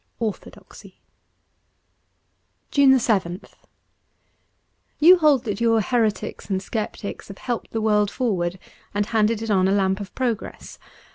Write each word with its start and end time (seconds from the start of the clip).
'Orthodoxy.'' 0.19 0.99
175 2.75 3.23
JUNE 3.23 3.39
7th 3.39 3.53
YOU 4.97 5.17
hold 5.19 5.43
that 5.43 5.61
your 5.61 5.79
heretics 5.79 6.49
and 6.49 6.59
sceptics 6.59 7.27
have 7.27 7.37
helped 7.37 7.69
the 7.69 7.81
world 7.81 8.09
forward 8.09 8.57
and 8.95 9.05
handed 9.05 9.51
on 9.51 9.67
a 9.67 9.71
lamp 9.71 9.99
of 9.99 10.11
progress. 10.15 10.79